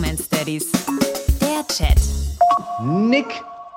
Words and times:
Bromance 0.00 0.30
Daddies. 0.30 0.72
Der 1.42 1.66
Chat. 1.68 2.00
Nick, 2.82 3.26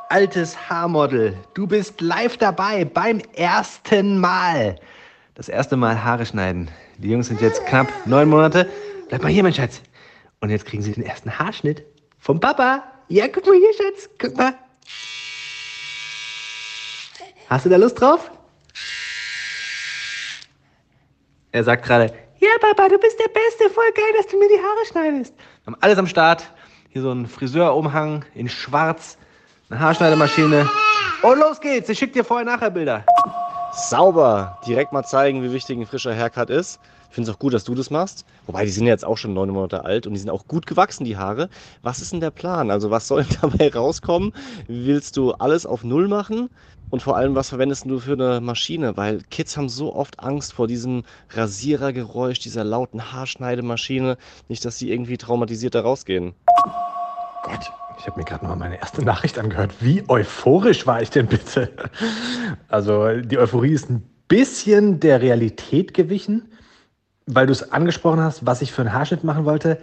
altes 0.07 0.55
Haarmodel, 0.69 1.37
du 1.53 1.67
bist 1.67 1.99
live 1.99 2.37
dabei 2.37 2.85
beim 2.85 3.19
ersten 3.33 4.19
Mal. 4.19 4.79
Das 5.35 5.49
erste 5.49 5.75
Mal 5.75 6.01
Haare 6.01 6.25
schneiden. 6.25 6.71
Die 6.97 7.09
Jungs 7.09 7.27
sind 7.27 7.41
jetzt 7.41 7.65
knapp 7.65 7.87
neun 8.05 8.29
Monate. 8.29 8.69
Bleib 9.09 9.21
mal 9.21 9.33
hier, 9.33 9.43
mein 9.43 9.53
Schatz. 9.53 9.81
Und 10.39 10.49
jetzt 10.49 10.65
kriegen 10.65 10.81
sie 10.81 10.93
den 10.93 11.03
ersten 11.03 11.37
Haarschnitt 11.37 11.83
vom 12.19 12.39
Papa. 12.39 12.85
Ja, 13.09 13.27
guck 13.27 13.45
mal 13.45 13.57
hier, 13.57 13.73
Schatz. 13.73 14.09
Guck 14.17 14.37
mal. 14.37 14.53
Hast 17.49 17.65
du 17.65 17.69
da 17.69 17.75
Lust 17.75 17.99
drauf? 17.99 18.31
Er 21.51 21.65
sagt 21.65 21.83
gerade, 21.83 22.13
ja, 22.43 22.49
Papa, 22.59 22.89
du 22.89 22.97
bist 22.99 23.17
der 23.19 23.29
Beste. 23.29 23.73
Voll 23.73 23.91
geil, 23.95 24.13
dass 24.17 24.27
du 24.27 24.37
mir 24.37 24.49
die 24.49 24.59
Haare 24.59 24.85
schneidest. 24.85 25.33
Wir 25.37 25.73
haben 25.73 25.77
alles 25.81 25.97
am 25.97 26.07
Start. 26.07 26.51
Hier 26.89 27.01
so 27.01 27.11
ein 27.11 27.25
Friseurumhang 27.25 28.25
in 28.35 28.49
schwarz, 28.49 29.17
eine 29.69 29.79
Haarschneidemaschine. 29.79 30.69
Und 31.21 31.39
los 31.39 31.61
geht's. 31.61 31.87
Ich 31.87 31.97
schick 31.97 32.11
dir 32.11 32.25
vorher-nachher 32.25 32.69
Bilder. 32.69 33.05
Sauber. 33.71 34.59
Direkt 34.67 34.91
mal 34.91 35.03
zeigen, 35.03 35.41
wie 35.41 35.53
wichtig 35.53 35.79
ein 35.79 35.85
frischer 35.85 36.13
Haircut 36.13 36.49
ist. 36.49 36.79
Ich 37.09 37.15
finde 37.15 37.29
es 37.29 37.35
auch 37.35 37.39
gut, 37.39 37.53
dass 37.53 37.63
du 37.63 37.75
das 37.75 37.89
machst. 37.89 38.25
Wobei, 38.45 38.65
die 38.65 38.71
sind 38.71 38.87
jetzt 38.87 39.05
auch 39.05 39.17
schon 39.17 39.33
neun 39.33 39.49
Monate 39.49 39.85
alt 39.85 40.05
und 40.05 40.13
die 40.13 40.19
sind 40.19 40.29
auch 40.29 40.45
gut 40.47 40.67
gewachsen, 40.67 41.05
die 41.05 41.15
Haare. 41.15 41.49
Was 41.81 42.01
ist 42.01 42.11
denn 42.11 42.19
der 42.19 42.31
Plan? 42.31 42.69
Also, 42.71 42.91
was 42.91 43.07
soll 43.07 43.25
dabei 43.41 43.71
rauskommen? 43.71 44.33
Willst 44.67 45.15
du 45.15 45.31
alles 45.31 45.65
auf 45.65 45.83
Null 45.83 46.07
machen? 46.09 46.49
Und 46.93 47.01
vor 47.01 47.17
allem, 47.17 47.33
was 47.33 47.49
verwendest 47.49 47.85
du 47.87 47.97
für 47.97 48.13
eine 48.13 48.39
Maschine? 48.39 48.95
Weil 48.95 49.23
Kids 49.31 49.57
haben 49.57 49.67
so 49.67 49.95
oft 49.95 50.19
Angst 50.19 50.53
vor 50.53 50.67
diesem 50.67 51.01
Rasierergeräusch, 51.31 52.37
dieser 52.37 52.63
lauten 52.63 53.11
Haarschneidemaschine. 53.11 54.15
Nicht, 54.47 54.63
dass 54.63 54.77
sie 54.77 54.91
irgendwie 54.91 55.17
traumatisiert 55.17 55.73
da 55.73 55.81
rausgehen. 55.81 56.35
Gott, 57.41 57.71
ich 57.97 58.05
habe 58.05 58.19
mir 58.19 58.25
gerade 58.25 58.45
mal 58.45 58.55
meine 58.55 58.77
erste 58.77 59.03
Nachricht 59.03 59.39
angehört. 59.39 59.71
Wie 59.79 60.07
euphorisch 60.07 60.85
war 60.85 61.01
ich 61.01 61.09
denn 61.09 61.25
bitte? 61.25 61.71
Also 62.67 63.21
die 63.21 63.39
Euphorie 63.39 63.73
ist 63.73 63.89
ein 63.89 64.07
bisschen 64.27 64.99
der 64.99 65.19
Realität 65.19 65.95
gewichen, 65.95 66.47
weil 67.25 67.47
du 67.47 67.53
es 67.53 67.71
angesprochen 67.71 68.19
hast, 68.19 68.45
was 68.45 68.61
ich 68.61 68.71
für 68.71 68.83
einen 68.83 68.93
Haarschnitt 68.93 69.23
machen 69.23 69.45
wollte. 69.45 69.79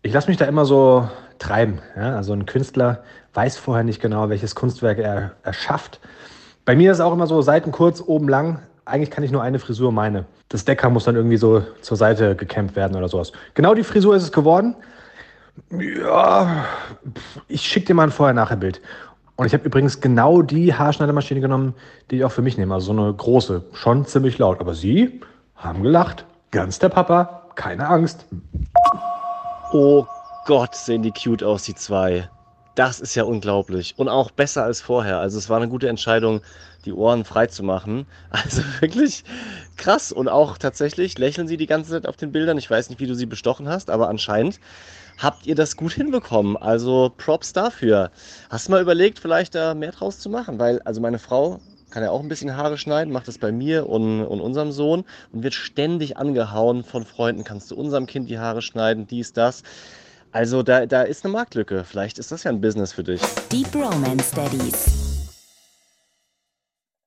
Ich 0.00 0.14
lasse 0.14 0.28
mich 0.28 0.38
da 0.38 0.46
immer 0.46 0.64
so 0.64 1.06
treiben. 1.38 1.80
Ja? 1.96 2.16
Also 2.16 2.32
ein 2.32 2.46
Künstler 2.46 3.04
weiß 3.34 3.58
vorher 3.58 3.84
nicht 3.84 4.00
genau, 4.00 4.30
welches 4.30 4.54
Kunstwerk 4.54 4.96
er 4.96 5.32
erschafft. 5.42 6.00
Bei 6.66 6.74
mir 6.74 6.90
ist 6.90 6.98
es 6.98 7.00
auch 7.00 7.12
immer 7.12 7.28
so, 7.28 7.40
Seiten 7.42 7.70
kurz, 7.70 8.02
oben 8.04 8.28
lang. 8.28 8.58
Eigentlich 8.84 9.12
kann 9.12 9.22
ich 9.22 9.30
nur 9.30 9.40
eine 9.40 9.60
Frisur 9.60 9.92
meine. 9.92 10.26
Das 10.48 10.64
Decker 10.64 10.90
muss 10.90 11.04
dann 11.04 11.14
irgendwie 11.14 11.36
so 11.36 11.62
zur 11.80 11.96
Seite 11.96 12.34
gekämmt 12.34 12.74
werden 12.74 12.96
oder 12.96 13.08
sowas. 13.08 13.30
Genau 13.54 13.74
die 13.74 13.84
Frisur 13.84 14.16
ist 14.16 14.24
es 14.24 14.32
geworden. 14.32 14.74
Ja, 15.70 16.64
ich 17.46 17.62
schicke 17.62 17.86
dir 17.86 17.94
mal 17.94 18.02
ein 18.02 18.10
Vorher-Nachher-Bild. 18.10 18.80
Und 19.36 19.46
ich 19.46 19.54
habe 19.54 19.64
übrigens 19.64 20.00
genau 20.00 20.42
die 20.42 20.74
Haarschneidemaschine 20.74 21.40
genommen, 21.40 21.74
die 22.10 22.16
ich 22.16 22.24
auch 22.24 22.32
für 22.32 22.42
mich 22.42 22.58
nehme. 22.58 22.74
Also 22.74 22.92
so 22.92 23.00
eine 23.00 23.14
große, 23.14 23.62
schon 23.72 24.04
ziemlich 24.04 24.38
laut. 24.38 24.58
Aber 24.60 24.74
sie 24.74 25.20
haben 25.54 25.84
gelacht. 25.84 26.24
Ganz 26.50 26.80
der 26.80 26.88
Papa, 26.88 27.42
keine 27.54 27.88
Angst. 27.88 28.26
Oh 29.72 30.04
Gott, 30.46 30.74
sehen 30.74 31.02
die 31.02 31.12
cute 31.12 31.44
aus, 31.44 31.62
die 31.62 31.76
zwei. 31.76 32.28
Das 32.76 33.00
ist 33.00 33.14
ja 33.14 33.24
unglaublich. 33.24 33.94
Und 33.96 34.08
auch 34.10 34.30
besser 34.30 34.62
als 34.62 34.82
vorher. 34.82 35.18
Also 35.18 35.38
es 35.38 35.48
war 35.48 35.56
eine 35.56 35.68
gute 35.68 35.88
Entscheidung, 35.88 36.42
die 36.84 36.92
Ohren 36.92 37.24
frei 37.24 37.46
zu 37.46 37.62
machen. 37.62 38.06
Also 38.30 38.62
wirklich 38.80 39.24
krass. 39.76 40.12
Und 40.12 40.28
auch 40.28 40.58
tatsächlich 40.58 41.16
lächeln 41.16 41.48
sie 41.48 41.56
die 41.56 41.66
ganze 41.66 41.92
Zeit 41.92 42.06
auf 42.06 42.16
den 42.16 42.32
Bildern. 42.32 42.58
Ich 42.58 42.70
weiß 42.70 42.90
nicht, 42.90 43.00
wie 43.00 43.06
du 43.06 43.14
sie 43.14 43.24
bestochen 43.24 43.66
hast, 43.66 43.88
aber 43.88 44.10
anscheinend 44.10 44.60
habt 45.16 45.46
ihr 45.46 45.54
das 45.54 45.76
gut 45.76 45.94
hinbekommen. 45.94 46.58
Also 46.58 47.10
Props 47.16 47.54
dafür. 47.54 48.10
Hast 48.50 48.68
du 48.68 48.72
mal 48.72 48.82
überlegt, 48.82 49.18
vielleicht 49.18 49.54
da 49.54 49.74
mehr 49.74 49.92
draus 49.92 50.18
zu 50.18 50.28
machen? 50.28 50.58
Weil, 50.58 50.82
also 50.82 51.00
meine 51.00 51.18
Frau 51.18 51.60
kann 51.88 52.02
ja 52.02 52.10
auch 52.10 52.20
ein 52.20 52.28
bisschen 52.28 52.58
Haare 52.58 52.76
schneiden, 52.76 53.10
macht 53.10 53.26
das 53.26 53.38
bei 53.38 53.52
mir 53.52 53.88
und, 53.88 54.22
und 54.22 54.42
unserem 54.42 54.70
Sohn 54.70 55.04
und 55.32 55.42
wird 55.42 55.54
ständig 55.54 56.18
angehauen 56.18 56.84
von 56.84 57.06
Freunden. 57.06 57.42
Kannst 57.42 57.70
du 57.70 57.74
unserem 57.74 58.04
Kind 58.04 58.28
die 58.28 58.38
Haare 58.38 58.60
schneiden, 58.60 59.06
dies, 59.06 59.32
das. 59.32 59.62
Also 60.36 60.62
da, 60.62 60.84
da 60.84 61.00
ist 61.00 61.24
eine 61.24 61.32
Marktlücke. 61.32 61.82
Vielleicht 61.82 62.18
ist 62.18 62.30
das 62.30 62.44
ja 62.44 62.50
ein 62.50 62.60
Business 62.60 62.92
für 62.92 63.02
dich. 63.02 63.22
Die 63.50 63.62
Bromance 63.62 64.34
Daddies. 64.34 65.15